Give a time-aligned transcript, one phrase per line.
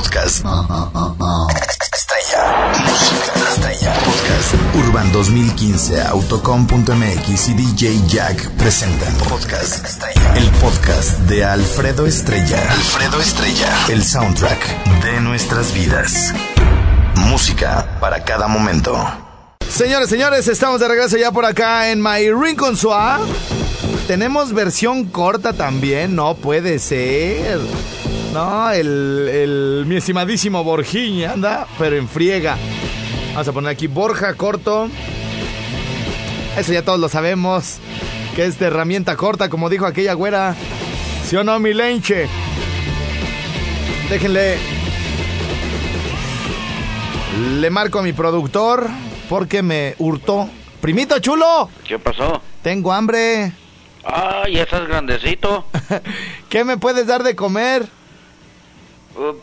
[0.00, 0.46] Podcast.
[1.92, 2.72] Estrella.
[2.86, 3.92] Música estrella.
[3.92, 4.54] Podcast.
[4.76, 10.36] Urban 2015, Autocom.mx y DJ Jack presentan Podcast Estrella.
[10.36, 12.62] El podcast de Alfredo Estrella.
[12.70, 13.68] Alfredo Estrella.
[13.90, 16.32] El soundtrack de nuestras vidas.
[17.16, 18.96] Música para cada momento.
[19.68, 23.20] Señores, señores, estamos de regreso ya por acá en My Rincon Suá.
[24.10, 27.60] Tenemos versión corta también, no puede ser.
[28.32, 32.56] No, el, el mi estimadísimo Borgiña anda, pero en friega.
[33.34, 34.88] Vamos a poner aquí Borja corto.
[36.58, 37.76] Eso ya todos lo sabemos.
[38.34, 40.56] Que es de herramienta corta, como dijo aquella güera.
[41.24, 42.26] ¿Sí o no, mi lenche?
[44.10, 44.58] Déjenle.
[47.60, 48.88] Le marco a mi productor
[49.28, 50.48] porque me hurtó.
[50.80, 52.42] Primito chulo, ¿Qué pasó?
[52.60, 53.52] tengo hambre.
[54.04, 55.66] Ay, estás grandecito.
[56.48, 57.86] ¿Qué me puedes dar de comer?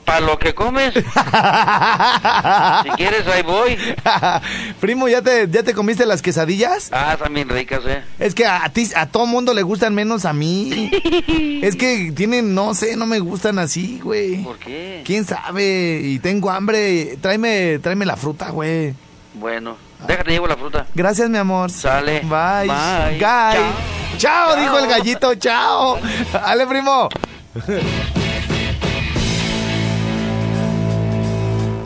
[0.06, 0.94] ¿Para lo que comes?
[0.94, 1.02] si
[2.96, 3.78] quieres, ahí voy.
[4.80, 6.90] Primo, ¿ya te, ¿ya te comiste las quesadillas?
[6.92, 8.02] Ah, están bien ricas, ¿eh?
[8.18, 10.90] Es que a, ti, a todo mundo le gustan menos a mí.
[11.62, 14.42] es que tienen, no sé, no me gustan así, güey.
[14.44, 15.04] ¿Por qué?
[15.06, 16.00] ¿Quién sabe?
[16.02, 17.18] Y tengo hambre.
[17.22, 18.96] Tráeme, tráeme la fruta, güey.
[19.34, 20.88] Bueno, déjate, llevo la fruta.
[20.96, 21.70] Gracias, mi amor.
[21.70, 22.22] Sale.
[22.22, 22.68] Bye.
[22.68, 23.18] Bye.
[23.20, 23.20] Guy.
[23.20, 23.97] Chao.
[24.18, 25.36] Chao, dijo el gallito.
[25.36, 25.98] Chao.
[26.44, 27.10] Ale, primo.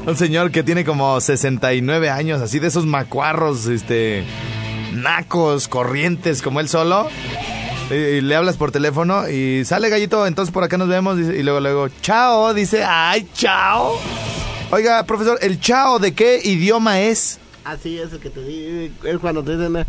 [0.07, 4.23] Un señor que tiene como 69 años, así de esos macuarros, este,
[4.93, 7.07] nacos, corrientes, como él solo.
[7.91, 11.37] Y, y le hablas por teléfono y sale gallito, entonces por acá nos vemos dice-
[11.37, 13.99] y luego luego, chao, dice, ay, chao.
[14.71, 17.39] Oiga, profesor, ¿el chao de qué idioma es?
[17.63, 19.85] Así es el que te digo, es cuando te dicen,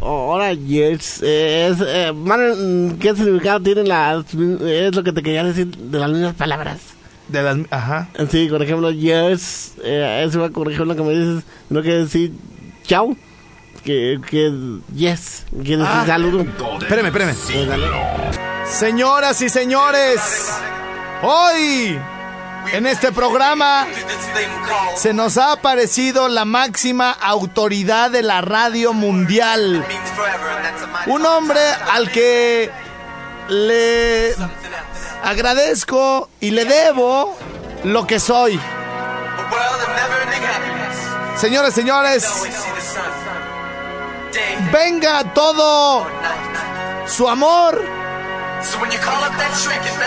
[0.00, 5.44] ahora yes, eh, es, eh, man, ¿qué significado tienen las, es lo que te quería
[5.44, 6.78] decir de las mismas palabras?
[7.28, 8.08] De las, ajá.
[8.30, 12.32] Sí, por ejemplo, yes, eh, eso va, por ejemplo, que me dices, no quiere decir
[12.84, 13.16] chao,
[13.84, 14.52] que, que
[14.94, 16.04] yes, quiere decir Ah.
[16.06, 16.44] saludo.
[16.80, 17.34] Espérame, espérame.
[17.68, 17.86] Dale.
[18.66, 20.20] Señoras y señores,
[21.22, 21.98] hoy
[22.72, 23.86] en este programa
[24.96, 29.84] se nos ha aparecido la máxima autoridad de la radio mundial.
[31.06, 31.60] Un hombre
[31.92, 32.70] al que
[33.48, 34.34] le
[35.24, 37.36] agradezco y le debo
[37.84, 38.60] lo que soy.
[41.36, 42.28] Señores, señores,
[44.72, 46.06] venga todo
[47.06, 47.99] su amor.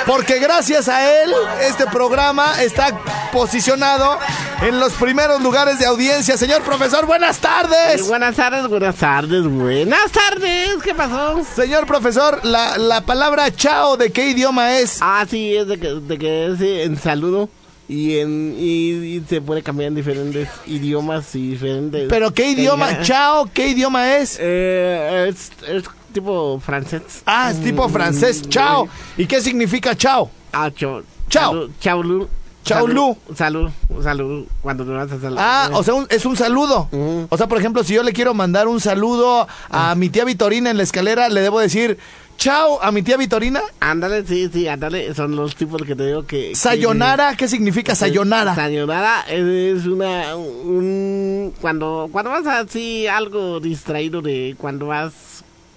[0.06, 2.98] Porque gracias a él, este programa está
[3.32, 4.18] posicionado
[4.62, 6.38] en los primeros lugares de audiencia.
[6.38, 8.08] Señor profesor, buenas Eh, tardes.
[8.08, 11.42] buenas tardes, buenas tardes, buenas tardes, ¿qué pasó?
[11.56, 14.98] Señor profesor, la, la palabra chao, ¿de qué idioma es?
[15.02, 17.50] Ah, sí, es de que, de que es en saludo
[17.88, 22.06] y en y, y se puede cambiar en diferentes idiomas y diferentes.
[22.10, 23.02] ¿Pero qué idioma?
[23.02, 24.38] Chao, ¿qué idioma es?
[24.40, 27.02] eh, es, es tipo francés.
[27.26, 28.48] Ah, es tipo francés.
[28.48, 28.88] Chao.
[29.18, 30.30] ¿Y qué significa chao?
[30.54, 31.02] Ah, chao.
[31.30, 31.68] Chao.
[31.80, 32.28] Chao, Lu.
[32.64, 33.18] Chao, Lu.
[33.36, 33.70] Salud,
[34.02, 35.38] salud, cuando te vas a saludar.
[35.46, 36.88] Ah, o sea, un- es un saludo.
[37.30, 40.70] O sea, por ejemplo, si yo le quiero mandar un saludo a mi tía Vitorina
[40.70, 41.98] en la escalera, le debo decir
[42.38, 43.62] chao a mi tía Vitorina.
[43.82, 45.14] Ándale, sí, sí, ándale.
[45.14, 46.50] Son los tipos que te digo que.
[46.52, 48.56] que- Sayonara, ¿qué significa sayonara?
[48.56, 49.44] Sayonara es,
[49.82, 55.33] es una un cuando cuando vas así algo distraído de cuando vas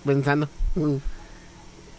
[0.06, 0.48] pensando.
[0.74, 0.96] Mm.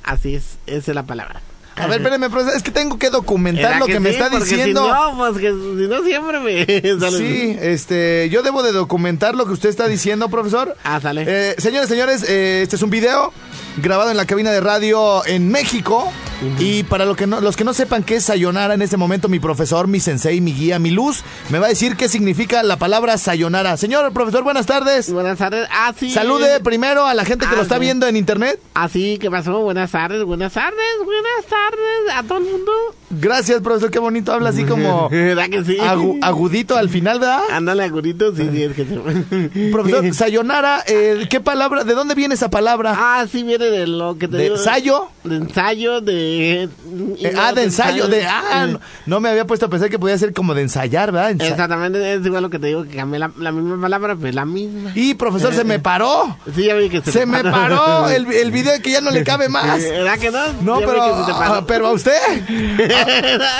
[0.03, 1.41] Así es, esa es la palabra.
[1.75, 4.15] A ver, espérenme, profesor, es que tengo que documentar ¿Era lo que, me sí?
[4.15, 4.83] está Porque diciendo.
[4.83, 6.65] Si no, pues que si no siempre me
[6.99, 10.75] sale- Sí, este, yo debo de documentar lo que usted está diciendo, profesor.
[10.83, 11.23] Ah, sale.
[11.27, 13.31] Eh, señores, señores, eh, este es un video
[13.77, 16.11] grabado en la cabina de radio en México.
[16.59, 19.27] Y para lo que no- los que no sepan qué es sayonara en este momento,
[19.27, 22.77] mi profesor, mi sensei, mi guía, mi luz, me va a decir qué significa la
[22.77, 23.75] palabra sayonara.
[23.75, 25.11] Señor profesor, buenas tardes.
[25.11, 25.67] Buenas tardes.
[25.71, 26.11] Ah, sí.
[26.11, 27.81] Salude primero a la gente que lo Ah, está sí.
[27.81, 28.59] viendo en internet.
[28.75, 29.61] Ah, sí, ¿qué pasó?
[29.61, 32.71] Buenas tardes, buenas tardes, buenas tardes a todo el mundo.
[33.09, 35.77] Gracias, profesor, qué bonito habla así como ¿Verdad que sí?
[35.79, 37.39] agu- agudito al final, ¿verdad?
[37.51, 38.83] Ándale, agurito, sí, sí, es que.
[39.71, 41.85] Profesor, sayonara, eh, ¿qué palabra?
[41.85, 42.93] ¿De dónde viene esa palabra?
[42.97, 44.55] Ah, sí, viene de lo que te ¿De digo.
[44.57, 45.07] ensayo?
[45.23, 46.63] De ensayo, de...
[46.63, 50.17] Eh, ah, de ensayo, de ah, no, no me había puesto a pensar que podía
[50.17, 51.31] ser como de ensayar, ¿verdad?
[51.31, 54.45] Exactamente, es igual lo que te digo, que cambié la, la misma palabra, pues la
[54.45, 54.91] misma.
[54.95, 56.37] Y profesor, se me paró.
[56.53, 59.23] Sí, ya vi que se, Se me paró el, el video que ya no le
[59.23, 59.79] cabe más.
[59.81, 60.39] ¿Verdad que no?
[60.61, 61.53] No, Ya pero, que se te paró.
[61.55, 62.96] ah, pero a usted.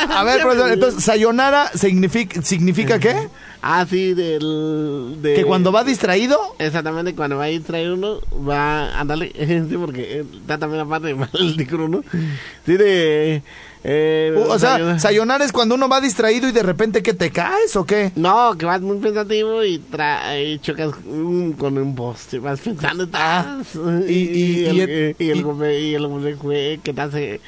[0.10, 3.16] A, ver, profesor, entonces, sayonara significa, ¿significa qué?
[3.62, 5.18] Ah, sí, del...
[5.22, 9.32] De, Que cuando va distraído, Exactamente, cuando va a distraer uno, va a andarle,
[9.70, 12.04] sí, porque está también aparte de mal el ticro, ¿no?
[12.66, 13.42] Sí, de...
[13.84, 15.00] Eh, o sayonara.
[15.00, 18.12] sea, sayonar es cuando uno va distraído y de repente que te caes o qué?
[18.16, 20.92] No, que vas muy pensativo y, tra y chocas
[21.58, 23.46] con un poste, vas pensando estás,
[23.76, 27.40] Ah, y- y- el, y- eh, y el y- el que te hace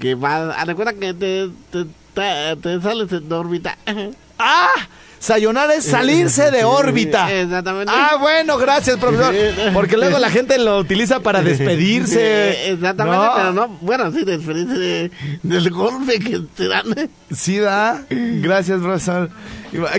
[0.00, 3.76] que vas, ah, recuerda que te, te, te, sales de órbita.
[4.38, 4.88] ¡Ah!
[5.20, 7.30] Sayonara es salirse de órbita.
[7.30, 7.92] Exactamente.
[7.94, 9.34] Ah, bueno, gracias, profesor.
[9.74, 12.72] Porque luego la gente lo utiliza para despedirse.
[12.72, 13.32] Exactamente, No.
[13.36, 15.10] pero no, bueno, sí, despedirse de,
[15.42, 16.86] del golpe que te dan.
[17.30, 18.02] Sí, da.
[18.08, 19.30] Gracias, profesor.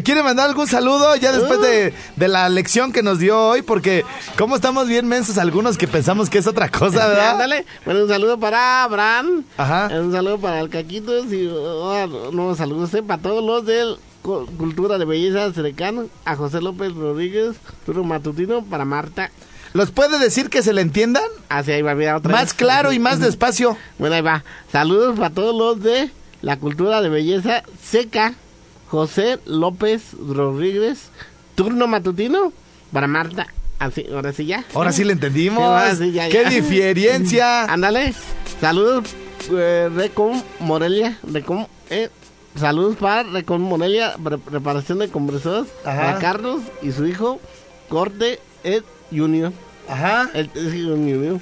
[0.03, 3.61] ¿Quiere mandar algún saludo ya después de, de la lección que nos dio hoy?
[3.61, 4.03] Porque,
[4.37, 7.31] como estamos bien mensos algunos que pensamos que es otra cosa, ¿verdad?
[7.33, 7.65] Ándale.
[7.85, 9.43] Bueno, un saludo para Abraham.
[9.55, 9.87] Ajá.
[9.93, 15.05] Un saludo para el Caquitos y oh, no, saludos para todos los del Cultura de
[15.05, 19.31] Belleza Cerecano, a José López Rodríguez, Turo Matutino, para Marta.
[19.73, 21.23] ¿Los puede decir que se le entiendan?
[21.49, 22.53] Hacia ahí va a haber otra Más vez.
[22.53, 23.77] claro y más despacio.
[23.97, 24.43] Bueno, ahí va.
[24.71, 26.09] Saludos para todos los de
[26.41, 28.33] la Cultura de Belleza Seca,
[28.89, 31.09] José López Rodríguez,
[31.55, 32.51] Turno Matutino,
[32.91, 33.47] para Marta.
[33.79, 34.63] Así, ahora sí ya.
[34.75, 35.59] Ahora sí le entendimos.
[35.59, 37.63] Sí, ahora sí, ya, ¡Qué diferencia!
[37.63, 38.13] Ándale.
[38.59, 39.05] Saludos,
[39.51, 41.17] eh, Recon Morelia.
[41.23, 42.09] Recon, eh,
[42.59, 45.71] saludos para Recon Morelia, pre- preparación de compresores.
[45.83, 47.39] Para Carlos y su hijo,
[47.89, 49.51] Corte Ed Junior.
[49.89, 50.29] Ajá.
[50.33, 51.39] El, Junior.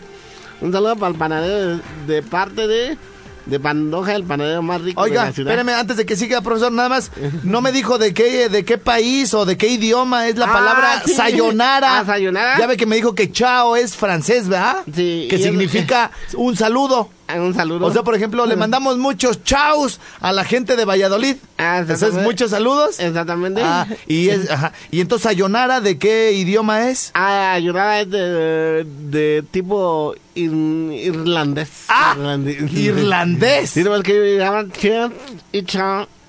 [0.61, 2.97] Un saludo para el panadero de, de parte de,
[3.45, 5.53] de Pandoja, el panadero más rico de Oiga, la ciudad.
[5.53, 7.11] espérame, antes de que siga, profesor, nada más,
[7.43, 10.53] no me dijo de qué, de qué país o de qué idioma es la Ah,
[10.53, 11.13] palabra sí.
[11.13, 11.99] sayonara.
[11.99, 12.57] Ah, sayonara.
[12.59, 14.77] Ya ve que me dijo que chao es francés, ¿verdad?
[14.93, 17.09] Sí, Que es- significa un saludo.
[17.39, 17.85] Un saludo.
[17.85, 21.35] O sea, por ejemplo, le mandamos muchos chaos a la gente de Valladolid.
[21.57, 22.99] Ah, Entonces, muchos saludos.
[22.99, 23.61] Exactamente.
[23.63, 24.73] Ah, y, es, ajá.
[24.91, 27.11] y entonces sayonara, ¿de qué idioma es?
[27.13, 31.69] Ah, ayudada es de, de tipo ir- irlandés.
[31.89, 33.75] Ah, Irlandi- irlandés.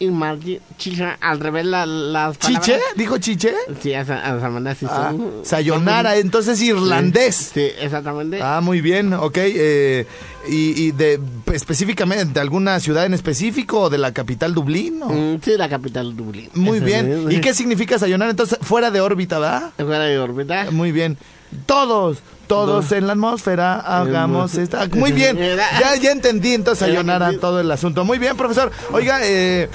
[0.01, 2.67] Sí, y cha y margi- chicha, al revés la- las palabras.
[2.67, 2.81] ¿Chiche?
[2.97, 3.53] ¿Dijo chiche?
[3.83, 5.31] Sí, a, Sa- a Samantha sí Ah, son.
[5.45, 7.51] sayonara, entonces irlandés.
[7.53, 8.41] Sí, exactamente.
[8.43, 9.37] Ah, muy bien, ok.
[9.37, 10.07] eh,
[10.49, 11.21] y, y de
[11.53, 15.03] específicamente de alguna ciudad en específico o de la capital Dublín.
[15.03, 15.09] ¿o?
[15.11, 16.49] Mm, sí, la capital Dublín.
[16.55, 17.27] Muy bien.
[17.31, 18.31] ¿Y qué significa sayonara?
[18.31, 19.71] Entonces, fuera de órbita, ¿verdad?
[19.77, 20.71] Fuera de órbita.
[20.71, 21.19] Muy bien.
[21.67, 24.87] Todos, todos en la atmósfera hagamos esta.
[24.89, 25.37] Muy bien.
[25.81, 28.05] Ya, ya entendí entonces sayonara todo el asunto.
[28.05, 28.71] Muy bien, profesor.
[28.93, 29.69] Oiga, eh,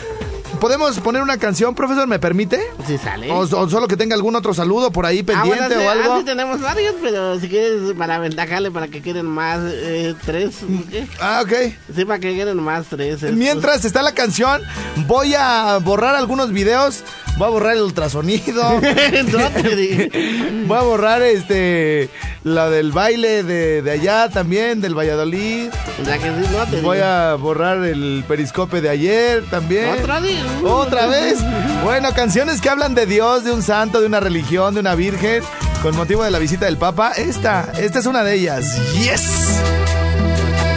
[0.60, 2.08] ¿podemos poner una canción, profesor?
[2.08, 2.60] ¿Me permite?
[2.88, 3.32] Sí sale.
[3.32, 5.90] O, o solo que tenga algún otro saludo por ahí Ah, pendiente bueno, sí, o
[5.90, 6.14] algo.
[6.14, 10.58] ah, sí tenemos varios, pero si quieres para aventajarle para que queden más eh, tres.
[10.90, 11.08] ¿qué?
[11.20, 11.54] Ah, ok.
[11.96, 13.16] Sí, para que queden más tres.
[13.24, 13.32] estos.
[13.38, 14.62] Mientras está la canción,
[15.08, 17.04] voy a borrar algunos videos.
[17.38, 18.64] Voy a borrar el ultrasonido.
[20.68, 22.10] Voy a borrar este
[22.44, 25.70] la del baile de, de allá también, del Valladolid.
[26.02, 27.10] O sea que sí, no te Voy digo.
[27.10, 29.90] a borrar el periscope de ayer también.
[30.00, 30.45] ¿Otra vez?
[30.64, 31.38] ¿Otra vez?
[31.84, 35.44] Bueno, canciones que hablan de Dios, de un santo, de una religión, de una virgen,
[35.82, 37.12] con motivo de la visita del Papa.
[37.12, 38.78] Esta, esta es una de ellas.
[38.94, 39.62] ¡Yes!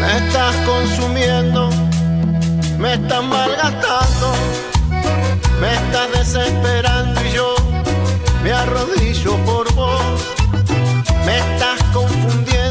[0.00, 1.70] Me estás consumiendo,
[2.78, 4.32] me estás malgastando,
[5.60, 7.54] me estás desesperando y yo
[8.44, 10.00] me arrodillo por vos.
[11.26, 12.67] Me estás confundiendo,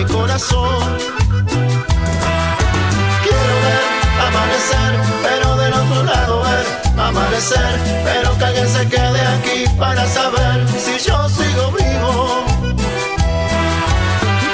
[0.00, 0.96] mi corazón.
[3.24, 3.84] Quiero ver
[4.28, 4.92] amanecer,
[5.22, 6.66] pero del otro lado ver
[6.98, 12.44] amanecer, pero que alguien se quede aquí para saber si yo sigo vivo.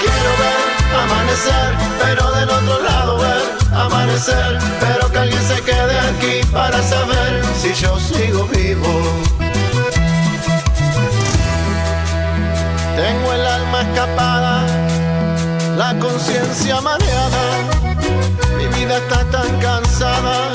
[0.02, 0.62] Quiero ver
[1.04, 1.68] amanecer,
[2.02, 7.72] pero del otro lado ver amanecer, pero que alguien se quede aquí para saber si
[7.74, 8.92] yo sigo vivo.
[12.96, 14.45] Tengo el alma escapada,
[15.76, 17.44] la conciencia mareada.
[18.56, 20.50] Mi vida está tan cansada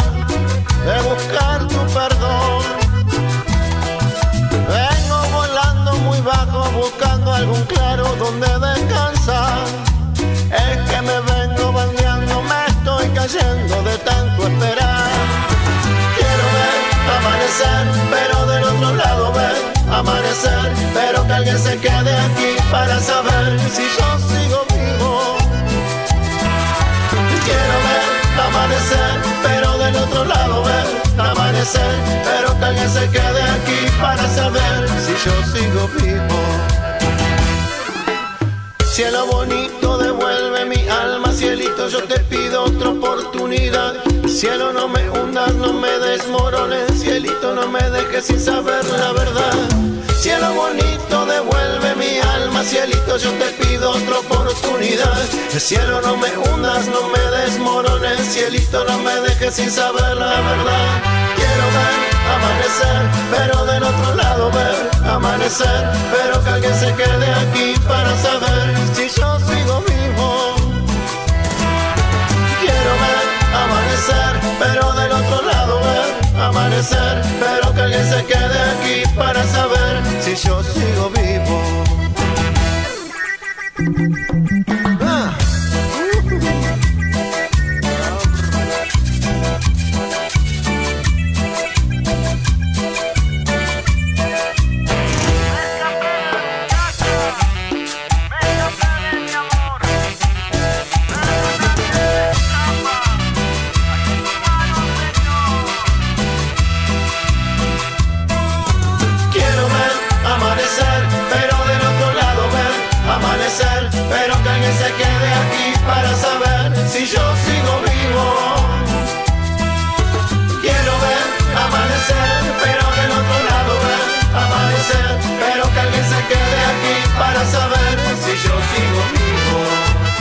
[0.85, 2.63] de buscar tu perdón.
[4.77, 9.59] Vengo volando muy bajo buscando algún claro donde descansar.
[10.65, 15.09] Es que me vengo bandeando, me estoy cayendo de tanto esperar.
[16.17, 16.79] Quiero ver
[17.17, 19.55] amanecer, pero del otro lado ver
[19.91, 24.50] amanecer, pero que alguien se quede aquí para saber si yo sigo
[28.61, 30.85] amanecer, pero del otro lado ver
[31.17, 36.41] amanecer, pero que alguien se quede aquí para saber si yo sigo vivo.
[38.85, 43.93] Cielo bonito, devuelve mi alma, cielito, yo te pido otra oportunidad.
[44.27, 46.90] Cielo, no me hundas, no me desmorones,
[47.21, 49.53] cielito, no me dejes sin saber la verdad.
[50.19, 55.21] Cielo bonito, devuelve mi alma, cielito, yo te pido otra oportunidad.
[55.57, 60.87] Cielo, no me hundas, no me desmorones, cielito, no me dejes sin saber la verdad.
[61.35, 61.97] Quiero ver
[62.35, 63.01] amanecer,
[63.31, 69.09] pero del otro lado ver amanecer, pero que alguien se quede aquí para saber si
[69.19, 70.55] yo sigo vivo.
[72.61, 73.25] Quiero ver
[73.63, 74.80] amanecer, pero
[77.39, 81.81] pero que alguien se quede aquí para saber si yo sigo vivo.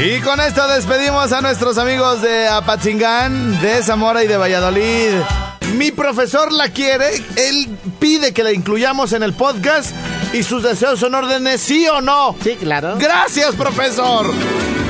[0.02, 5.10] Y con esto despedimos a nuestros amigos de Apatzingán, de Zamora y de Valladolid.
[5.74, 9.94] Mi profesor la quiere, él pide que la incluyamos en el podcast
[10.32, 12.34] y sus deseos son órdenes, sí o no.
[12.42, 12.96] Sí, claro.
[12.98, 14.32] Gracias, profesor.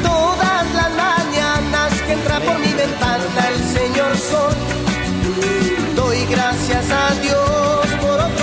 [0.04, 4.54] Todas las mañanas que entra por mi ventana el señor sol.
[5.96, 8.39] Doy gracias a Dios por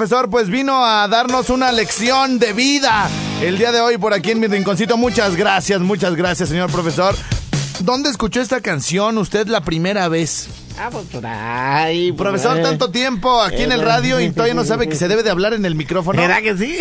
[0.00, 3.06] profesor, pues vino a darnos una lección de vida
[3.42, 4.96] el día de hoy por aquí en mi rinconcito.
[4.96, 7.14] Muchas gracias, muchas gracias, señor profesor.
[7.80, 10.48] ¿Dónde escuchó esta canción usted la primera vez?
[10.78, 12.12] Ah, pues por ahí.
[12.12, 12.62] por Profesor, ahí.
[12.62, 15.52] tanto tiempo aquí en el radio y todavía no sabe que se debe de hablar
[15.52, 16.18] en el micrófono.
[16.22, 16.78] ¿Verdad que sí?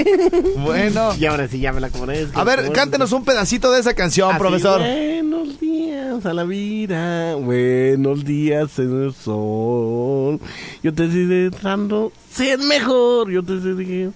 [0.56, 1.14] Bueno.
[1.20, 2.26] Y ahora sí, ya me la acomodé.
[2.34, 4.80] A ver, cántenos un pedacito de esa canción, Así, profesor.
[4.80, 5.69] Buenos días
[6.10, 10.40] a la vida, buenos días en el sol.
[10.82, 14.10] Yo te estoy tratando ser mejor, yo te estoy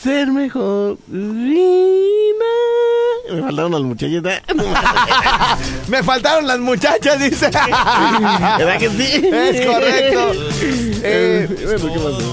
[0.00, 0.98] ser mejor.
[1.08, 2.59] Vida.
[3.28, 4.42] Me faltaron las muchachitas.
[5.88, 7.46] Me faltaron las muchachas, dice.
[7.50, 9.28] ¿Verdad que sí?
[9.32, 10.32] Es correcto.
[11.02, 11.48] Eh,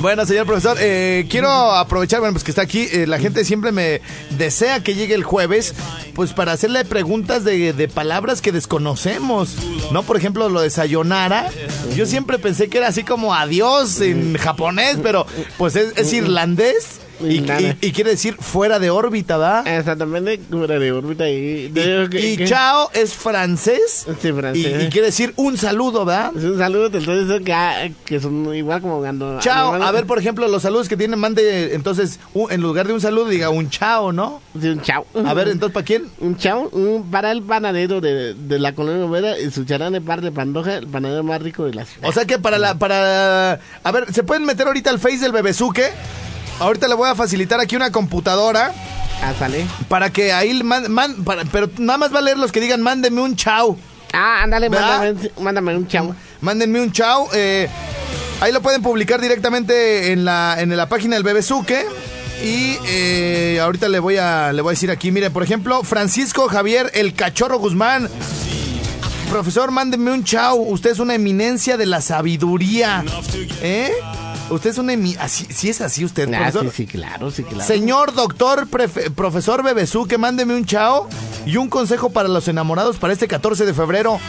[0.01, 3.71] Bueno, señor profesor, eh, quiero aprovechar, bueno, pues que está aquí, eh, la gente siempre
[3.71, 4.01] me
[4.31, 5.73] desea que llegue el jueves,
[6.13, 9.55] pues para hacerle preguntas de, de palabras que desconocemos,
[9.93, 10.03] ¿no?
[10.03, 11.49] Por ejemplo, lo de sayonara,
[11.95, 15.25] yo siempre pensé que era así como adiós en japonés, pero
[15.57, 17.61] pues es, es irlandés y, Nada.
[17.61, 19.67] y- y quiere decir fuera de órbita, ¿verdad?
[19.67, 21.65] Exactamente, fuera de órbita y...
[21.65, 21.71] Y,
[22.09, 24.83] que- que- chao es francés, Sí, y, francés.
[24.83, 26.31] y quiere decir un saludo, ¿verdad?
[26.35, 29.39] Es un saludo, entonces que, ah, que son igual como cuando...
[29.39, 32.93] Chao, a ver, por ejemplo, los saludos que tiene, mande, entonces, un- en lugar de
[32.93, 34.41] un saludo, diga un chao, ¿no?
[34.59, 35.05] Sí, un chao.
[35.25, 36.05] A ver, entonces, ¿para quién?
[36.19, 40.01] Un chao un- para el panadero de, de la colonia obrera y su charán de
[40.01, 42.09] par de pandoja, el panadero más rico de la ciudad.
[42.09, 45.31] O sea que para la, para, a ver, ¿se pueden meter ahorita al Face del
[45.31, 45.85] Bebezuque?
[46.59, 48.73] Ahorita le voy a facilitar aquí una computadora
[49.21, 49.65] Ah, sale.
[49.87, 52.81] para que ahí, man- man- para- pero nada más va a leer los que digan,
[52.81, 53.77] mándenme un chao.
[54.13, 56.15] Ah, ándale, mándame, mándame un chao.
[56.41, 57.27] Mándenme un chao.
[57.33, 57.67] eh,
[58.41, 61.85] ahí lo pueden publicar directamente en la, en la página del Bebezuque.
[62.43, 66.47] Y eh, ahorita le voy, a, le voy a decir aquí, mire, por ejemplo, Francisco
[66.47, 68.07] Javier El Cachorro Guzmán.
[69.31, 70.55] Profesor, mándenme un chao.
[70.55, 73.03] Usted es una eminencia de la sabiduría.
[73.61, 73.91] ¿Eh?
[74.49, 74.93] Usted es una.
[75.19, 76.63] Así, ¿Sí es así usted, Ah, profesor?
[76.65, 77.63] sí, sí, claro, sí, claro.
[77.65, 81.09] Señor doctor, prefe- profesor Bebezú, que mándeme un chao
[81.45, 84.19] y un consejo para los enamorados para este 14 de febrero.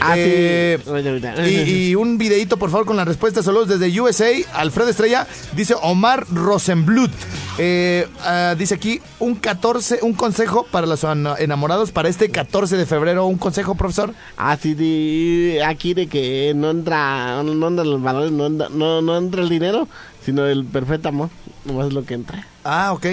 [0.00, 1.50] Ah, Eh, sí.
[1.50, 3.42] Y, y un videito, por favor, con la respuesta.
[3.42, 4.30] Saludos desde USA.
[4.54, 7.10] Alfredo Estrella dice Omar Rosenblut.
[7.58, 11.04] Eh, ah, dice aquí un 14, un consejo para los
[11.38, 13.26] enamorados para este 14 de febrero.
[13.26, 14.14] Un consejo, profesor.
[14.36, 19.16] Así de aquí de que no entra, no entra los valores, no entra, no, no
[19.18, 19.88] entra el dinero,
[20.24, 21.30] sino el perfecto amor,
[21.64, 22.46] no es lo que entra.
[22.64, 23.06] Ah, ok.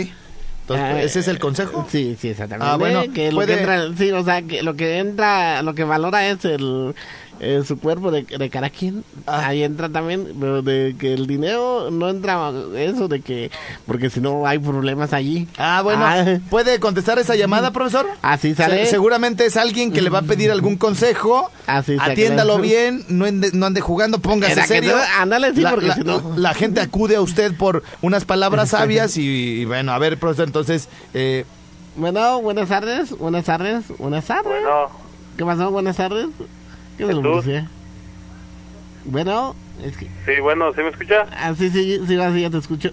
[0.70, 1.88] Entonces, Ah, ese es el consejo.
[1.90, 2.72] Sí, sí, exactamente.
[2.72, 5.74] Ah, bueno, que lo puede- que entra, sí, o sea, que lo que entra, lo
[5.74, 6.94] que valora es el,
[7.40, 9.04] eh, su cuerpo de, de cada quien.
[9.26, 9.48] Ah.
[9.48, 13.50] Ahí entra también, pero de que el dinero no entra eso de que,
[13.86, 15.48] porque si no hay problemas allí.
[15.58, 16.06] Ah, bueno.
[16.06, 16.38] Ah.
[16.50, 18.08] ¿Puede contestar esa llamada, profesor?
[18.22, 18.86] Así sale.
[18.86, 21.50] Se- seguramente es alguien que le va a pedir algún consejo.
[21.68, 24.96] Así Atiéndalo bien, no ande, no ande jugando, póngase serio.
[24.96, 28.26] no- ándale, sí, la, porque la- si no- la gente acude a usted por unas
[28.26, 29.22] palabras sabias y,
[29.62, 31.46] y bueno, a ver, profesor, entonces, eh,
[31.96, 34.46] Bueno, buenas tardes, buenas tardes, buenas tardes.
[34.46, 34.90] Bueno,
[35.38, 35.72] ¿Qué pasó?
[35.72, 36.28] Buenas tardes.
[37.08, 37.68] ¿Qué la policía?
[39.06, 40.08] Bueno, es que...
[40.26, 41.26] sí, bueno, ¿sí me escucha?
[41.38, 42.90] Ah, sí, sí, sí, así ya te escucho.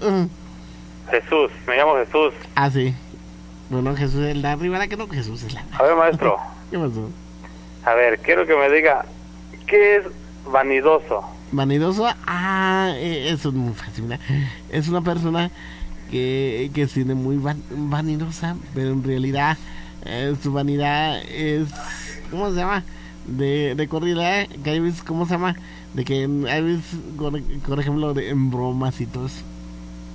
[1.10, 2.32] Jesús, me llamo Jesús.
[2.54, 2.94] Ah, sí.
[3.68, 5.08] Bueno, Jesús es arriba, ¿verdad que no?
[5.08, 5.64] Jesús es la...
[5.78, 6.36] A ver, maestro,
[6.70, 7.10] ¿Qué pasó?
[7.84, 9.04] a ver, quiero que me diga,
[9.66, 10.02] ¿qué es
[10.50, 11.22] vanidoso?
[11.52, 14.04] Vanidoso, ah, eso es muy fácil.
[14.70, 15.50] Es una persona
[16.10, 19.56] que, que tiene muy van- vanidosa, pero en realidad
[20.04, 21.68] eh, su vanidad es,
[22.30, 22.84] ¿cómo se llama?
[23.26, 25.56] De, de corrida, que hay veces, ¿cómo se llama?
[25.94, 26.84] De que hay veces,
[27.66, 29.42] por, ejemplo, de, en bromas y todo eso.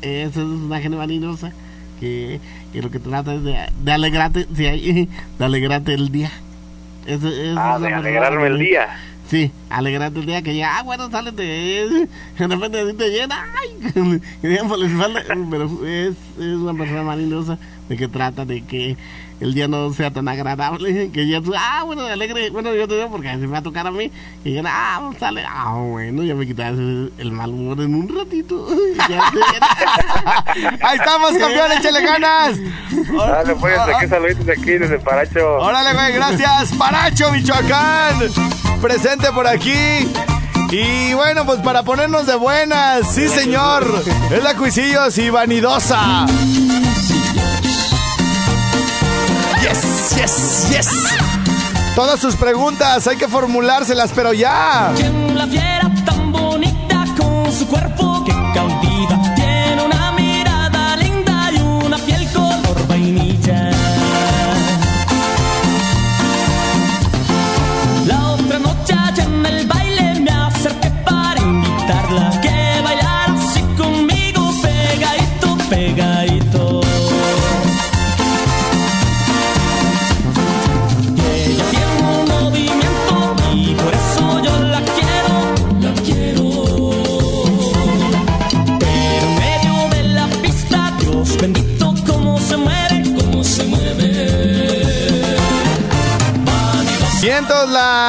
[0.01, 1.51] Esa es una gente vanidosa
[1.99, 2.39] que,
[2.71, 6.31] que lo que trata es de, de alegrarte, sí, hay- de alegrarte el día.
[7.05, 8.63] Eso- eso es Ah, de alegrarme el vanidosa.
[8.85, 8.87] día.
[9.29, 12.07] Sí, alegrarte el día que ya, ah, bueno, sale, te, de
[12.47, 17.57] repente así te llena, ay, ya por la espalda, pero es, es una persona marinosa
[17.87, 18.97] de que trata de que
[19.41, 22.95] el día no sea tan agradable, que ya tú, ah, bueno, alegre, bueno, yo te
[22.95, 24.09] digo porque así me va a tocar a mí,
[24.45, 26.79] y ya, ah, sale, ah, bueno, ya me quitaste
[27.17, 28.67] el mal humor en un ratito,
[29.09, 32.57] ya te- ahí estamos, campeón, échale ganas.
[33.17, 35.57] Dale, pues, aquí saluditos de aquí, desde Paracho.
[35.57, 36.71] Órale, güey, gracias.
[36.73, 38.19] Paracho, Michoacán.
[38.81, 39.73] Presente por aquí.
[40.71, 43.85] Y bueno, pues para ponernos de buenas, sí señor,
[44.31, 46.25] es la Cuisillos y Vanidosa.
[50.21, 50.89] Yes, yes.
[51.95, 54.93] Todas sus preguntas hay que formulárselas, pero ya.
[54.95, 58.00] ¿Quién la fiera tan bonita con su cuerpo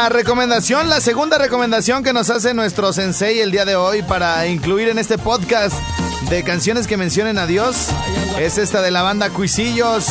[0.02, 4.48] la recomendación, la segunda recomendación que nos hace nuestro sensei el día de hoy para
[4.48, 5.76] incluir en este podcast
[6.28, 7.86] de canciones que mencionen a Dios
[8.36, 10.08] es esta de la banda Cuisillos.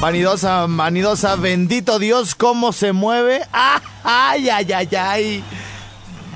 [0.00, 3.42] Vanidosa, vanidosa, bendito Dios, cómo se mueve.
[4.02, 5.44] ¡Ay, ay, ay, ay!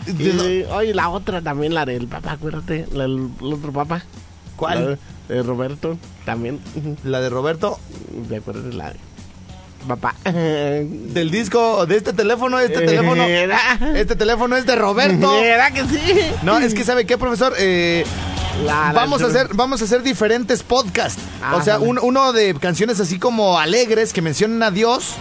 [0.06, 4.04] Y, oye, la otra también, la del papá, acuérdate, la del el otro papá.
[4.54, 5.00] ¿Cuál?
[5.28, 6.60] La de Roberto, también.
[7.02, 7.80] La de Roberto,
[8.28, 9.13] ¿Te acuerdas de la de
[9.86, 10.14] papá?
[10.24, 13.22] del disco, de este teléfono, este teléfono.
[13.24, 13.58] Era,
[13.94, 15.34] Este teléfono es de Roberto.
[15.38, 16.00] ¿Era que sí?
[16.42, 17.54] No, es que ¿sabe qué, profesor?
[17.58, 18.04] Eh,
[18.64, 21.20] La- la- vamos a hacer vamos a hacer diferentes podcasts.
[21.42, 25.14] Ah, o sea, un- uno de canciones así como alegres que mencionen a Dios.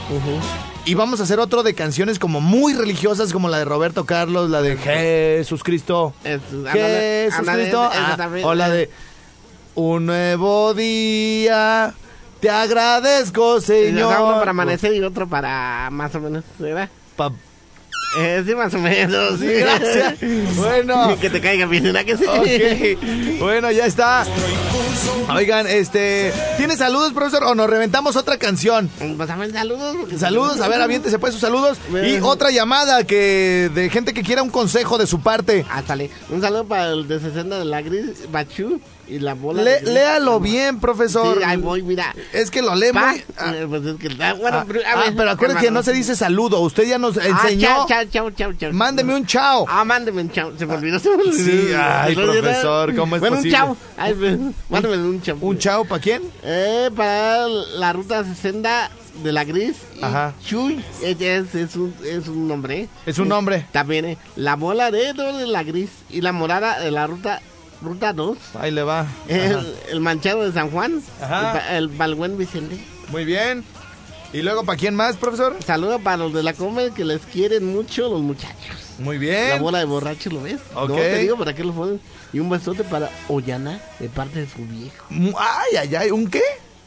[0.86, 4.50] Y vamos a hacer otro de canciones como muy religiosas, como la de Roberto Carlos,
[4.50, 6.14] la de Jesús Cristo.
[6.26, 7.90] Es- Jesús Cristo.
[7.92, 8.90] Ah, o la de
[9.76, 11.94] Un nuevo día.
[12.44, 14.14] Te agradezco, Señor.
[14.22, 16.90] uno para amanecer y otro para más o menos, ¿verdad?
[17.16, 17.32] Pa-
[18.18, 19.40] Eh, sí, más o menos.
[19.40, 20.16] Sí, gracias.
[20.58, 21.18] Bueno.
[21.22, 23.38] que te caiga bien, ¿verdad que sí?
[23.40, 24.26] Bueno, ya está.
[25.34, 26.32] Oigan, este.
[26.58, 27.44] ¿Tiene saludos, profesor?
[27.46, 28.90] ¿O nos reventamos otra canción?
[29.18, 29.96] Pues a ver, saludos.
[30.20, 31.78] Saludos, a ver, aviéntese pues sus saludos.
[32.06, 35.66] Y otra llamada que de gente que quiera un consejo de su parte.
[35.70, 36.12] Ah, sale.
[36.30, 39.64] Un saludo para el de 60 de la gris, Bachú y la bola.
[39.64, 39.90] Le- de gris.
[39.94, 41.38] léalo bien, profesor.
[41.38, 42.16] Sí, ahí voy, mira.
[42.32, 45.56] Es que lo Pa, muy- ah, eh, pues es que bueno, ah, pero, ah, pero
[45.58, 46.60] que no se dice saludo.
[46.62, 47.86] Usted ya nos Ah, enseñó.
[47.88, 48.72] chao, chao, chao, chao.
[48.74, 49.66] Mándeme un chao.
[49.70, 50.54] Ah, mándeme un chao.
[50.58, 51.34] Se me olvidó, se me olvidó.
[51.34, 53.58] Sí, ay, profesor, ¿cómo es bueno, posible?
[53.58, 53.78] un chao.
[53.98, 54.38] Ay, pues,
[54.70, 55.38] mándame un chao.
[55.42, 56.22] ¿Un chao para quién?
[56.44, 58.90] Eh, para la ruta 60
[59.24, 59.76] de la gris.
[60.02, 60.34] Ajá.
[60.46, 62.88] Chuy, es, es, es un, es un nombre.
[63.06, 63.66] Es un nombre.
[63.72, 67.42] También, eh, la bola de de la gris y la morada de la ruta
[67.84, 68.38] ruta 2.
[68.60, 69.06] Ahí le va.
[69.28, 71.02] El, el manchado de San Juan.
[71.22, 71.70] Ajá.
[71.78, 72.78] El, el Balbuen Vicente.
[73.10, 73.64] Muy bien.
[74.32, 75.56] ¿Y luego para quién más, profesor?
[75.64, 78.78] Saludo para los de la Come que les quieren mucho los muchachos.
[78.98, 79.62] Muy La bien.
[79.62, 80.60] bola de borracho, ¿lo ves?
[80.74, 80.90] Ok.
[80.90, 82.00] No te digo para qué lo ponen.
[82.32, 85.06] Y un besote para Ollana de parte de su viejo.
[85.38, 86.12] Ay, ay, ay.
[86.12, 86.42] ¿Un qué?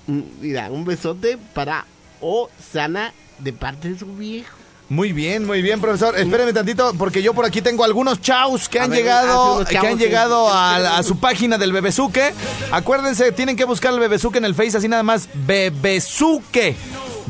[0.08, 1.84] Mm, Mira, un besote para
[2.20, 4.56] Osana de parte de su viejo.
[4.88, 6.16] Muy bien, muy bien, profesor.
[6.16, 9.98] Espéreme tantito, porque yo por aquí tengo algunos chaus que han ver, llegado, que han
[9.98, 12.32] llegado a, su página del Bebesuque.
[12.70, 16.76] Acuérdense, tienen que buscar el Bebesuque en el Face, así nada más, Bebesuque.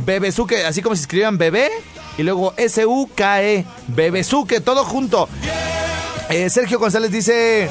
[0.05, 1.71] Bebesuque, así como si escribieran bebé
[2.19, 3.65] y luego S-U-K-E.
[3.89, 5.27] Bebesuque, todo junto.
[6.29, 7.71] Eh, Sergio González dice,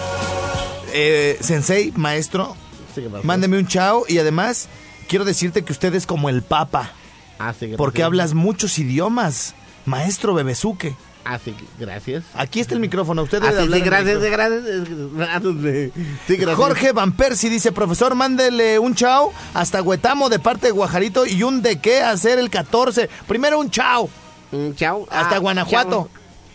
[0.93, 2.55] eh, Sensei, maestro,
[2.95, 4.69] Sí, mándeme un chao y además
[5.09, 6.93] quiero decirte que usted es como el Papa,
[7.37, 9.53] Ah, sí, que porque hablas muchos idiomas.
[9.85, 10.95] Maestro Bebesuque.
[11.27, 12.23] Ah, sí, gracias.
[12.35, 14.63] Aquí está el micrófono, usted Ah, debe sí, hablar sí, en el gracias, gracias.
[14.87, 16.11] Que- ah.
[16.27, 16.55] Sí, gracias.
[16.55, 21.41] Jorge Van Persie dice, profesor, mándele un chao hasta Huetamo de parte de Guajarito y
[21.41, 23.09] un de qué hacer el 14.
[23.27, 24.07] Primero un chao.
[24.51, 25.07] Mm, chao.
[25.09, 26.09] Hasta Guanajuato.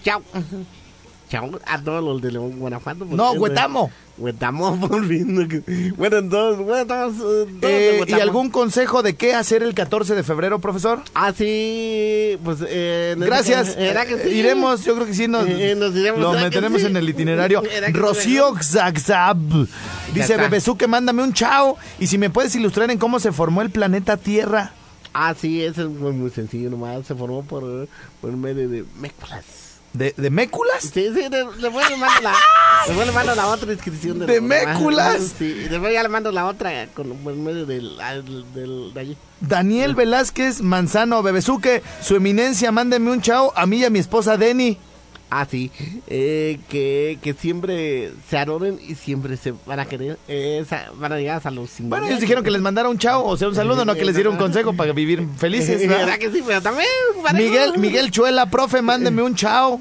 [0.04, 0.22] Chao.
[0.32, 0.40] Chao.
[1.66, 3.04] A todos los de León, Guanajuato.
[3.04, 3.32] No.
[3.32, 3.90] Huetamo.
[4.18, 5.94] Huetamo, por fin.
[5.96, 11.02] Bueno, todos, eh, Eh, ¿Y algún consejo de qué hacer el 14 de febrero, profesor?
[11.14, 12.58] Ah, sí, pues...
[12.66, 13.76] Eh, Gracias.
[13.78, 14.28] ¿Era que sí?
[14.30, 16.86] Iremos, yo creo que sí nos, Eh, nos iremos, lo ¿era que meteremos sí?
[16.88, 17.62] en el itinerario.
[17.92, 19.38] Rocío Xaxab
[20.12, 20.36] dice.
[20.36, 24.16] Bebesuque, mándame un chao y si me puedes ilustrar en cómo se formó el planeta
[24.16, 24.72] Tierra.
[25.14, 27.06] Ah, sí, eso es muy, muy sencillo nomás.
[27.06, 27.88] Se formó por,
[28.20, 29.44] por medio de méculas.
[29.92, 30.82] ¿De, de méculas?
[30.82, 32.34] Sí, sí, después le mando la,
[32.86, 34.20] después le mando la otra inscripción.
[34.20, 35.32] ¿De méculas?
[35.36, 39.00] Sí, y después ya le mando la otra con, por medio del, del, del- de
[39.00, 39.16] allí.
[39.40, 44.36] Daniel Velázquez Manzano Bebesuque, su eminencia, mándeme un chao a mí y a mi esposa
[44.36, 44.78] Denny.
[45.32, 45.70] Ah, sí,
[46.08, 51.12] eh, que, que siempre se adoren y siempre se van a querer, eh, sa- van
[51.12, 51.88] a llegar hasta los 50.
[51.88, 54.14] Bueno, ellos dijeron que les mandara un chao, o sea, un saludo, no que les
[54.16, 55.80] diera un consejo para vivir felices.
[55.88, 55.98] ¿verdad?
[56.06, 56.42] ¿Verdad que sí?
[56.44, 56.88] Pero también...
[57.34, 59.80] Miguel, Miguel Chuela, profe, mándeme un chao.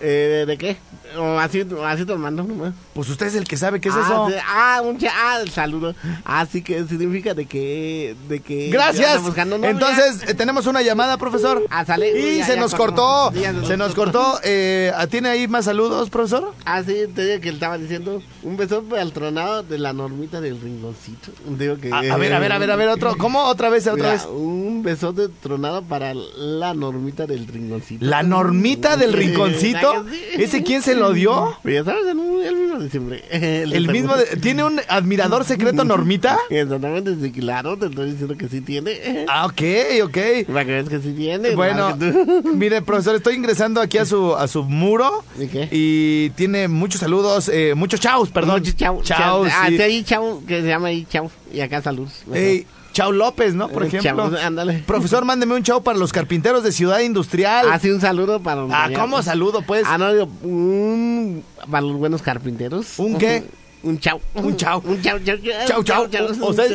[0.00, 0.78] Eh, ¿De qué?
[1.16, 2.74] O así, así te lo mando nomás.
[2.94, 4.28] Pues usted es el que sabe qué es ah, eso.
[4.28, 5.94] sí, ah, un ah, saludo.
[6.24, 8.16] Así que significa de que...
[8.28, 9.20] De que Gracias.
[9.36, 11.64] Entonces, eh, tenemos una llamada, profesor.
[11.70, 12.18] Ah, sale.
[12.18, 13.32] Y Ya, se ya nos cortó.
[13.32, 14.38] Ya Se nos cortó.
[14.44, 16.54] Eh, ¿Tiene ahí más saludos, profesor?
[16.64, 20.40] Ah, sí, te digo que él estaba diciendo un beso al tronado de la normita
[20.40, 21.32] del rinconcito.
[21.46, 21.92] Digo que...
[21.92, 23.16] A, a ver, a ver, a ver, a ver, otro.
[23.16, 23.44] ¿Cómo?
[23.44, 24.26] Otra vez, otra Mira, vez.
[24.26, 28.04] Un besote tronado para la normita del rinconcito.
[28.04, 30.06] La normita del rinconcito.
[30.32, 31.56] ¿Ese quién se lo dio?
[31.62, 33.24] Pues ya sabes, el, el mismo de siempre.
[33.30, 34.16] El, mismo.
[34.16, 36.38] de- ¿Tiene un admirador secreto, Normita?
[36.50, 39.24] Exactamente, sí, claro, te estoy diciendo que sí tiene.
[39.28, 39.62] Ah, ok,
[40.04, 40.18] ok.
[40.46, 41.54] Para que veas que sí tiene.
[41.54, 41.96] Bueno,
[42.54, 45.24] mire, profesor, estoy ingresando aquí a su, a su muro.
[45.38, 45.68] ¿Y qué?
[45.70, 48.60] Y tiene muchos saludos, eh, muchos chaos, perdón.
[48.60, 49.02] Mucho chau.
[49.02, 49.80] Chaos, Ah, sí.
[49.80, 51.30] ahí chau, que se llama ahí chau.
[51.52, 52.08] Y acá salud.
[52.32, 53.68] Ey, Chao López, ¿no?
[53.68, 54.30] Por Eh, ejemplo.
[54.42, 54.82] ándale.
[54.86, 57.66] Profesor, mándeme un chao para los carpinteros de Ciudad Industrial.
[57.70, 58.88] Ah, sí, un saludo para los Ah.
[58.94, 59.84] ¿cómo saludo, pues?
[59.86, 62.98] Ah, no, digo, un, para los buenos carpinteros.
[62.98, 63.44] ¿Un qué?
[63.82, 64.20] Un chau.
[64.34, 64.82] Un chau.
[64.84, 66.06] Un chau, chau, Chau, chau.
[66.42, 66.66] O sea,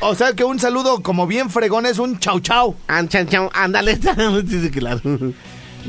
[0.00, 2.74] o sea que un saludo como bien fregón es un chau, chau.
[2.88, 3.98] Ah, chau, chau, ándale.
[4.72, 5.00] Claro.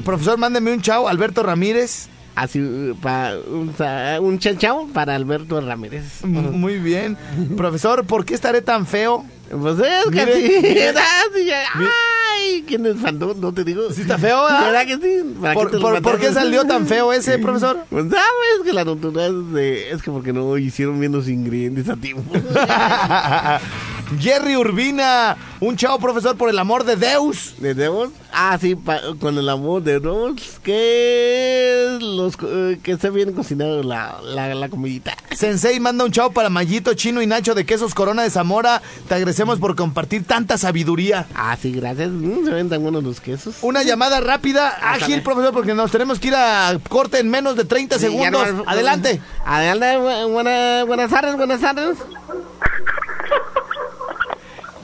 [0.05, 1.07] Profesor, mándeme un chau.
[1.07, 2.07] Alberto Ramírez.
[2.39, 3.73] Así, pa, un,
[4.21, 4.39] un
[4.93, 6.23] para Alberto Ramírez.
[6.23, 7.17] Muy bien.
[7.57, 9.25] Profesor, ¿por qué estaré tan feo?
[9.49, 11.49] Pues es que Mire, sí.
[12.31, 13.33] Ay, ¿quién es faltó?
[13.33, 13.91] No te digo.
[13.91, 14.61] ¿Sí está feo, verdad?
[14.71, 15.35] ¿Verdad que sí?
[15.41, 17.79] ¿Para ¿Por, qué por- por salió tan feo ese, profesor?
[17.89, 19.91] Pues sabes que la naturaleza es de...
[19.91, 22.31] Es que porque no hicieron bien los ingredientes a tiempo.
[24.19, 25.37] Jerry Urbina.
[25.61, 27.55] Un chau, profesor, por el amor de Deus.
[27.57, 28.09] ¿De Dios?
[28.31, 30.59] Ah, sí, pa- con el amor de Dios.
[30.63, 35.15] Que los eh, que esté bien cocinado la, la, la comidita.
[35.35, 38.81] Sensei manda un chau para Mayito, Chino y Nacho de Quesos Corona de Zamora.
[39.07, 41.27] Te agradecemos por compartir tanta sabiduría.
[41.35, 42.09] Ah, sí, gracias.
[42.09, 43.55] Mm, se ven tan buenos los quesos.
[43.61, 47.65] Una llamada rápida, ágil, profesor, porque nos tenemos que ir a corte en menos de
[47.65, 48.53] 30 Sí, ya segundos.
[48.53, 49.21] no- Adelante.
[49.45, 51.97] Adelante, bu- buena- buenas tardes, buenas tardes.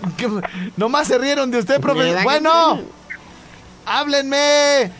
[0.18, 0.30] ¿Qué-
[0.78, 2.06] Nomás se rieron de usted, profesor.
[2.08, 2.82] ¿Verdad que Bueno,
[3.86, 4.92] háblenme.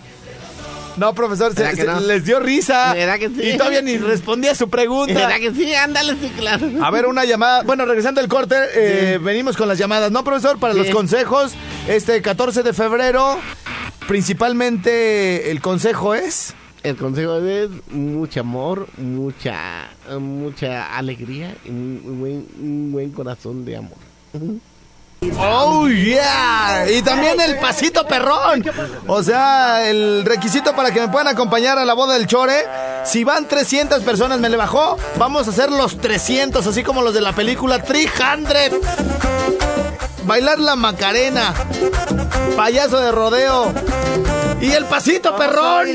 [0.98, 2.94] No, profesor, se- les dio risa.
[2.94, 3.42] ¿Verdad que sí?
[3.50, 5.14] Y todavía ni respondía a su pregunta.
[5.14, 5.74] ¿Verdad que sí?
[5.76, 6.66] Ándale, sí, claro.
[6.82, 7.64] A ver, una llamada.
[7.64, 10.58] Bueno, regresando al corte, eh, venimos con las llamadas, ¿no, profesor?
[10.58, 10.80] Para Sí.
[10.80, 11.54] los consejos,
[11.90, 13.38] este 14 de febrero,
[14.08, 16.54] principalmente el consejo es...
[16.84, 19.90] El consejo es mucho amor, mucha
[20.20, 23.98] mucha alegría y un buen, un buen corazón de amor.
[25.38, 26.86] ¡Oh, yeah!
[26.90, 28.64] Y también el pasito perrón.
[29.08, 32.66] O sea, el requisito para que me puedan acompañar a la boda del Chore.
[33.04, 34.98] Si van 300 personas, me le bajó.
[35.18, 38.80] Vamos a hacer los 300, así como los de la película 300.
[40.24, 41.54] Bailar la Macarena.
[42.56, 43.72] Payaso de rodeo.
[44.62, 45.88] Y el pasito perrón.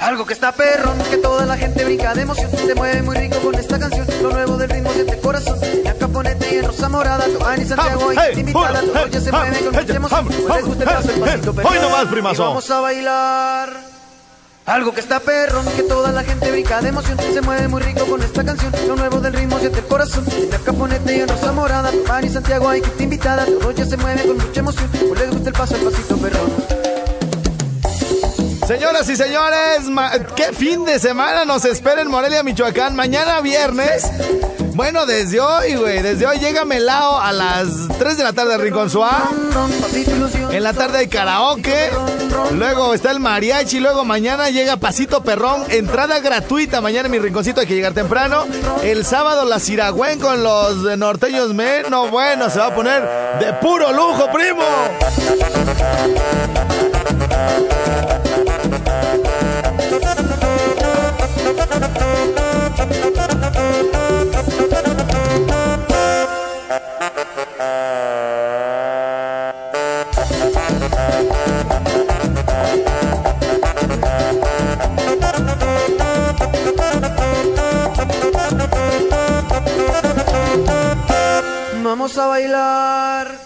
[0.00, 2.50] Algo que está perrón, que toda la gente brinca de emoción.
[2.50, 4.06] Se mueve muy rico con esta canción.
[4.22, 5.58] Lo nuevo del ritmo siente el corazón.
[5.84, 7.26] La caponete y en rosa morada.
[7.28, 8.80] Giovanni Santiago y invitada.
[8.80, 10.26] Todo ya se mueve con mucha emoción.
[10.26, 12.44] Pues les gusta el paso, el pasito hoy nomás, primazo.
[12.44, 13.76] Vamos a bailar.
[14.64, 17.18] Algo que está perrón, que toda la gente brinca de emoción.
[17.18, 18.72] Se mueve muy rico con esta canción.
[18.88, 20.24] Lo nuevo del ritmo siente el corazón.
[20.50, 21.92] La caponete y en rosa morada.
[21.92, 23.44] Giovanni Santiago hay que te invitada.
[23.44, 24.88] Todo ya se mueve con mucha emoción.
[24.92, 26.79] Pues les gusta el paso, el pasito perrón.
[28.70, 29.80] Señoras y señores,
[30.36, 32.94] ¿qué fin de semana nos espera en Morelia, Michoacán?
[32.94, 34.08] Mañana viernes.
[34.74, 37.66] Bueno, desde hoy, güey, desde hoy llega Melao a las
[37.98, 38.88] 3 de la tarde Rincón.
[40.52, 41.90] En la tarde hay karaoke.
[42.52, 43.80] Luego está el mariachi.
[43.80, 45.64] Luego mañana llega Pasito Perrón.
[45.68, 46.80] Entrada gratuita.
[46.80, 48.46] Mañana en mi rinconcito hay que llegar temprano.
[48.84, 51.82] El sábado la Ciragüen con los norteños me.
[51.90, 53.02] No, bueno, se va a poner
[53.40, 54.62] de puro lujo, primo.
[82.00, 83.39] Vamos a bailar.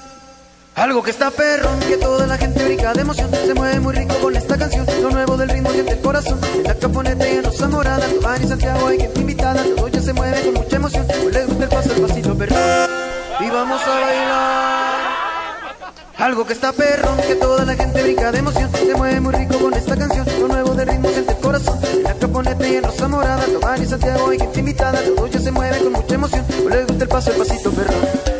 [0.84, 3.30] Algo que está perrón, que toda la gente brinca de emoción.
[3.30, 4.84] Se mueve muy rico con esta canción.
[5.00, 6.38] Lo nuevo del ritmo siente el corazón.
[6.56, 8.06] En la caponeta y en rosa morada.
[8.06, 9.64] Giovanni Santiago hay gente invitada.
[9.76, 11.06] Todo ya se mueve con mucha emoción.
[11.06, 12.58] Pues les gusta el paso, el pasito perrón.
[13.40, 14.94] Y vamos a bailar.
[16.18, 18.70] Algo que está perrón, que toda la gente brinca de emoción.
[18.70, 20.26] Se mueve muy rico con esta canción.
[20.38, 21.78] Lo nuevo del ritmo siente el corazón.
[21.82, 23.46] En la caponeta y en rosa morada.
[23.46, 25.00] Giovanni Santiago hay gente invitada.
[25.16, 26.44] Todo ya se mueve con mucha emoción.
[26.46, 28.33] Pues les gusta el paso, el pasito perrón.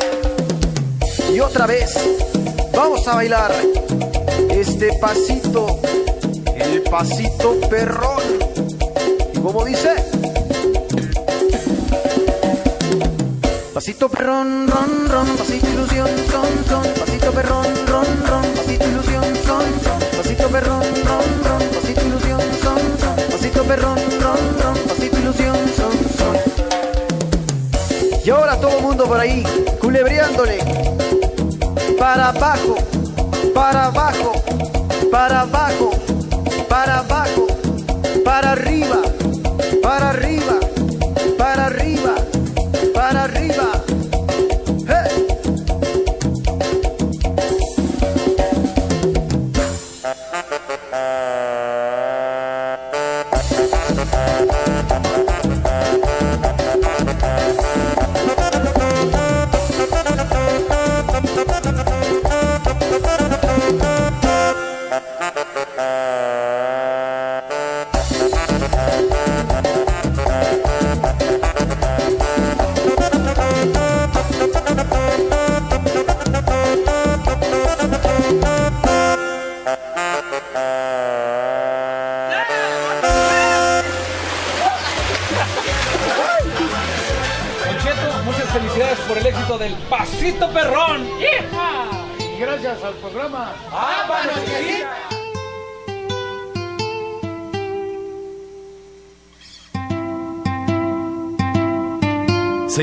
[1.35, 1.93] Y otra vez,
[2.71, 3.51] vamos a bailar
[4.51, 5.81] este pasito,
[6.55, 8.23] el pasito perrón.
[9.33, 9.95] ¿Y cómo dice?
[13.73, 19.65] Pasito perrón, ron, ron, pasito ilusión, son, son, pasito perrón, ron, ron, pasito ilusión, son,
[19.83, 25.57] son, pasito perrón, ron, ron, pasito ilusión, son, son, pasito perrón, ron, ron, pasito ilusión,
[25.75, 26.37] son, son.
[28.23, 29.43] Y ahora todo el mundo por ahí,
[29.81, 30.85] culebreándole.
[31.97, 32.75] Para abajo,
[33.53, 34.33] para abajo,
[35.11, 35.91] para abajo,
[36.69, 37.47] para abajo,
[38.23, 39.01] para arriba,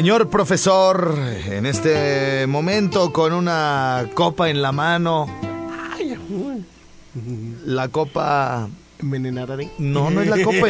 [0.03, 5.29] Señor profesor, en este momento con una copa en la mano,
[7.65, 8.69] la copa...
[9.01, 9.57] Envenenada.
[9.79, 10.67] No, no es la copa,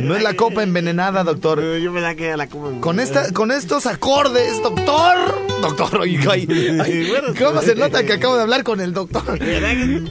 [0.00, 1.62] no es la copa envenenada, doctor.
[1.78, 5.16] Yo me da que era la copa Con esta, con estos acordes, doctor.
[5.60, 6.18] Doctor, ay,
[7.38, 9.38] ¿cómo se nota que acabo de hablar con el doctor?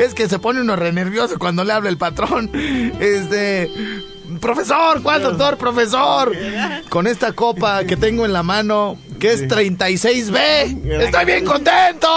[0.00, 2.50] Es que se pone uno re nervioso cuando le habla el patrón.
[2.54, 3.70] Este,
[4.42, 6.32] profesor, ¿cuál doctor, profesor?
[6.90, 11.00] Con esta copa que tengo en la mano, que es 36B.
[11.00, 12.08] Estoy bien contento.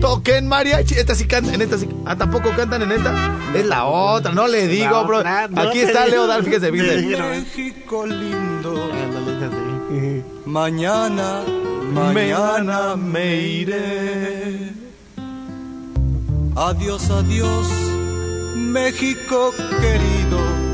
[0.00, 0.94] Toquen mariachi.
[0.94, 1.88] Esta sí cantan, en esta sí.
[2.06, 3.36] Ah, tampoco cantan en esta.
[3.54, 5.18] Es la otra, no le digo, bro.
[5.18, 6.06] Aquí está.
[6.06, 7.16] Leo Dar, fíjese, fíjese.
[7.22, 11.42] México lindo, Ándale, mañana,
[11.92, 14.72] Mañana me iré.
[16.56, 17.68] adiós, adiós,
[18.56, 20.65] México querido.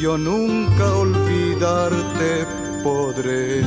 [0.00, 2.46] Yo nunca olvidarte
[2.82, 3.60] podré.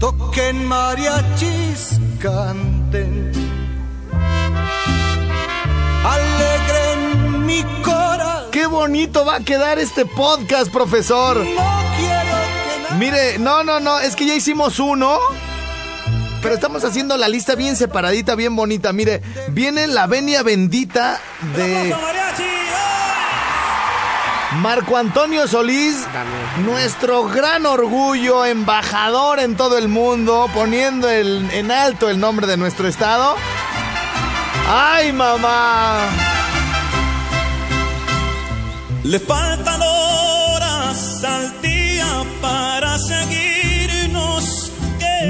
[0.00, 3.30] Toquen mariachis, canten.
[6.06, 8.50] Alegren mi corazón.
[8.50, 11.36] Qué bonito va a quedar este podcast, profesor.
[11.36, 11.44] No
[11.98, 12.94] quiero que.
[12.94, 15.18] Mire, no, no, no, es que ya hicimos uno.
[16.40, 18.94] Pero estamos haciendo la lista bien separadita, bien bonita.
[18.94, 19.20] Mire,
[19.50, 21.20] viene la venia bendita
[21.54, 21.94] de
[24.60, 25.96] Marco Antonio Solís,
[26.64, 32.56] nuestro gran orgullo, embajador en todo el mundo, poniendo el- en alto el nombre de
[32.56, 33.34] nuestro estado.
[34.68, 36.00] ¡Ay, mamá!
[39.04, 42.06] Le faltan horas al día
[42.40, 44.70] para seguirnos.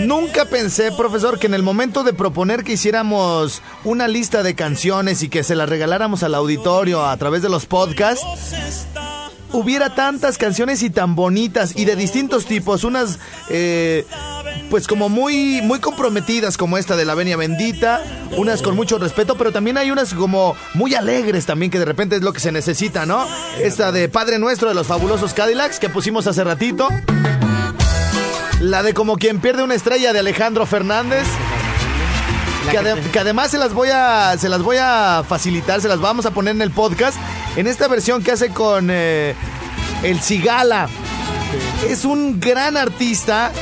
[0.04, 5.22] Nunca pensé, profesor, que en el momento de proponer que hiciéramos una lista de canciones
[5.22, 8.81] y que se las regaláramos al auditorio a través de los podcasts,
[9.52, 13.18] hubiera tantas canciones y tan bonitas y de distintos tipos, unas
[13.50, 14.06] eh,
[14.70, 18.02] pues como muy muy comprometidas como esta de la Venia Bendita,
[18.36, 22.16] unas con mucho respeto, pero también hay unas como muy alegres también que de repente
[22.16, 23.26] es lo que se necesita, ¿no?
[23.60, 26.88] Esta de Padre Nuestro de los fabulosos Cadillacs que pusimos hace ratito.
[28.60, 31.26] La de como quien pierde una estrella de Alejandro Fernández.
[32.70, 35.98] Que, ade- que además se las voy a se las voy a facilitar, se las
[36.00, 37.16] vamos a poner en el podcast
[37.56, 39.34] en esta versión que hace con eh,
[40.02, 40.88] el Cigala.
[41.88, 43.52] Es un gran artista,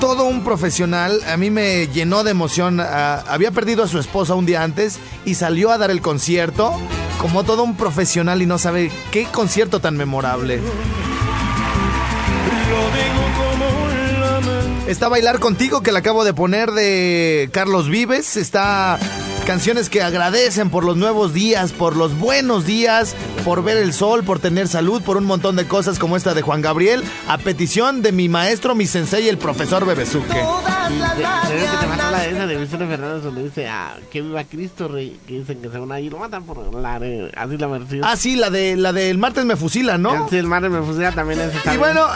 [0.00, 1.20] todo un profesional.
[1.28, 2.80] A mí me llenó de emoción.
[2.80, 6.74] Había perdido a su esposa un día antes y salió a dar el concierto
[7.20, 10.60] como todo un profesional y no sabe qué concierto tan memorable.
[14.86, 18.36] Está Bailar Contigo, que le acabo de poner de Carlos Vives.
[18.36, 18.98] Está
[19.50, 24.22] canciones que agradecen por los nuevos días, por los buenos días, por ver el sol,
[24.22, 28.00] por tener salud, por un montón de cosas como esta de Juan Gabriel, a petición
[28.00, 30.40] de mi maestro, mi sensei, el profesor Bebesuque.
[30.40, 34.44] ¿Sabes que te mata la de esa de Vicente Fernández donde dice ah, que viva
[34.44, 35.18] Cristo Rey?
[35.26, 38.02] Que dicen que se van a ir, lo matan por hablar, eh, así la versión.
[38.04, 40.28] Ah, sí, la de la del martes me fusilan, ¿no?
[40.30, 42.06] Sí, el madre me fusila también ese Y bueno,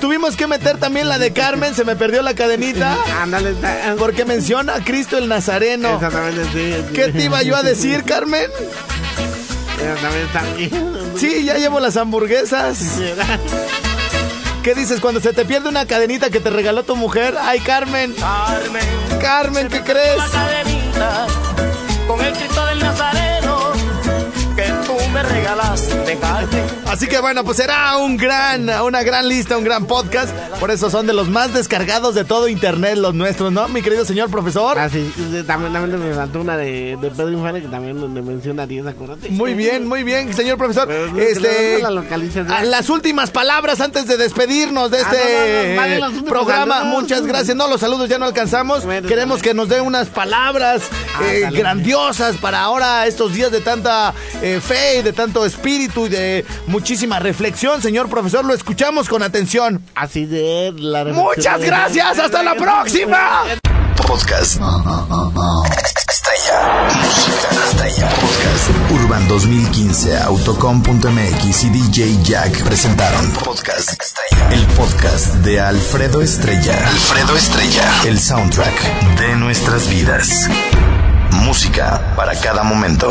[0.00, 2.96] tuvimos que meter también la de Carmen, se me perdió la cadenita.
[3.22, 5.94] Ándale, está- Porque menciona a Cristo el Nazareno.
[5.94, 6.79] Exactamente, sí.
[6.94, 8.50] ¿Qué te iba yo a decir, Carmen?
[11.16, 12.78] Sí, ya llevo las hamburguesas.
[14.62, 17.36] ¿Qué dices cuando se te pierde una cadenita que te regaló tu mujer?
[17.40, 18.14] Ay, Carmen.
[18.14, 18.82] Carmen,
[19.20, 20.18] Carmen, ¿qué crees?
[20.18, 21.26] la cadenita
[22.06, 23.72] con el Cristo del Nazareno
[24.54, 26.04] que tú me regalaste.
[26.86, 30.30] Así que bueno, pues será un gran, una gran lista, un gran podcast.
[30.58, 33.68] Por eso son de los más descargados de todo internet los nuestros, ¿no?
[33.68, 34.76] Mi querido señor profesor.
[34.78, 35.10] Ah, sí,
[35.46, 38.86] también, también me faltó una de, de Pedro Infante que también le menciona a 10,
[38.88, 39.30] acuérdate.
[39.30, 40.88] Muy bien, muy bien, señor profesor.
[40.88, 41.88] Pero Este, la
[42.56, 46.78] a las últimas palabras antes de despedirnos de Ah, este no, no, no, programa.
[46.80, 47.00] saludos.
[47.02, 47.56] Muchas gracias.
[47.56, 48.84] No, los saludos ya no alcanzamos.
[48.84, 50.82] Bueno, Queremos que nos dé unas palabras
[51.22, 51.58] eh, Ándale.
[51.58, 56.39] grandiosas para ahora estos días de tanta eh, fe y de tanto espíritu y de
[56.66, 58.44] muchísima reflexión, señor profesor.
[58.44, 59.82] Lo escuchamos con atención.
[59.94, 62.18] Así de la Muchas gracias.
[62.18, 63.44] Hasta la próxima.
[64.06, 64.60] Podcast.
[66.10, 66.88] Estalla.
[66.94, 68.08] Música Estalla.
[68.14, 68.70] Podcast.
[68.90, 74.52] Urban 2015, Autocom.mx y DJ Jack presentaron Podcast Estalla.
[74.52, 76.76] El podcast de Alfredo Estrella.
[76.88, 78.02] Alfredo Estrella.
[78.06, 80.48] El soundtrack de nuestras vidas.
[81.32, 83.10] Música para cada momento.